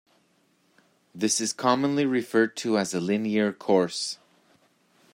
This 1.13 1.39
is 1.39 1.53
commonly 1.53 2.07
referred 2.07 2.57
to 2.57 2.79
as 2.79 2.95
a 2.95 2.99
linear 2.99 3.53
course. 3.53 4.17